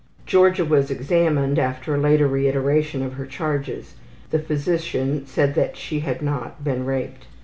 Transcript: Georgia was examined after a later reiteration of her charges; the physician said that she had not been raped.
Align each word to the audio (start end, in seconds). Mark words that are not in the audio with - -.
Georgia 0.25 0.65
was 0.65 0.89
examined 0.89 1.59
after 1.59 1.93
a 1.93 1.97
later 1.99 2.27
reiteration 2.27 3.03
of 3.03 3.13
her 3.13 3.25
charges; 3.27 3.93
the 4.31 4.39
physician 4.39 5.27
said 5.27 5.53
that 5.53 5.77
she 5.77 5.99
had 5.99 6.23
not 6.23 6.63
been 6.63 6.87
raped. 6.87 7.27